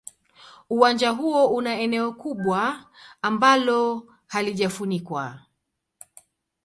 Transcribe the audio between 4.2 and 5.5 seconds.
halijafunikwa.